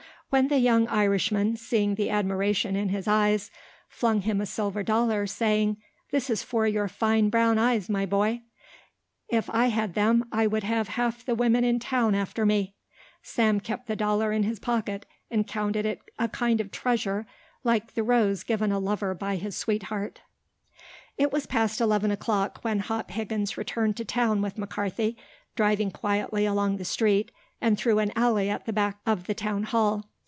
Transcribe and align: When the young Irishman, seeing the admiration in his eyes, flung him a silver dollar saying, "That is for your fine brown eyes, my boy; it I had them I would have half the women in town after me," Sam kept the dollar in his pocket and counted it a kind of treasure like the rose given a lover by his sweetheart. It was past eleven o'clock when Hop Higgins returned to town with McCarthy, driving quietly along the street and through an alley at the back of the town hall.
When 0.33 0.47
the 0.47 0.59
young 0.59 0.87
Irishman, 0.87 1.57
seeing 1.57 1.95
the 1.95 2.09
admiration 2.09 2.77
in 2.77 2.87
his 2.87 3.05
eyes, 3.05 3.51
flung 3.89 4.21
him 4.21 4.39
a 4.39 4.45
silver 4.45 4.81
dollar 4.81 5.27
saying, 5.27 5.75
"That 6.13 6.29
is 6.29 6.41
for 6.41 6.65
your 6.65 6.87
fine 6.87 7.29
brown 7.29 7.57
eyes, 7.59 7.89
my 7.89 8.05
boy; 8.05 8.41
it 9.27 9.43
I 9.49 9.65
had 9.65 9.93
them 9.93 10.23
I 10.31 10.47
would 10.47 10.63
have 10.63 10.87
half 10.87 11.25
the 11.25 11.35
women 11.35 11.65
in 11.65 11.79
town 11.79 12.15
after 12.15 12.45
me," 12.45 12.75
Sam 13.21 13.59
kept 13.59 13.87
the 13.87 13.95
dollar 13.97 14.31
in 14.31 14.43
his 14.43 14.57
pocket 14.57 15.05
and 15.29 15.45
counted 15.45 15.85
it 15.85 15.99
a 16.17 16.29
kind 16.29 16.61
of 16.61 16.71
treasure 16.71 17.25
like 17.65 17.93
the 17.93 18.01
rose 18.03 18.43
given 18.43 18.71
a 18.71 18.79
lover 18.79 19.13
by 19.13 19.35
his 19.35 19.57
sweetheart. 19.57 20.21
It 21.17 21.33
was 21.33 21.45
past 21.45 21.81
eleven 21.81 22.09
o'clock 22.09 22.59
when 22.61 22.79
Hop 22.79 23.11
Higgins 23.11 23.57
returned 23.57 23.97
to 23.97 24.05
town 24.05 24.41
with 24.41 24.57
McCarthy, 24.57 25.17
driving 25.57 25.91
quietly 25.91 26.45
along 26.45 26.77
the 26.77 26.85
street 26.85 27.31
and 27.59 27.77
through 27.77 27.99
an 27.99 28.13
alley 28.15 28.49
at 28.49 28.65
the 28.65 28.71
back 28.71 28.99
of 29.05 29.27
the 29.27 29.33
town 29.35 29.63
hall. 29.63 30.05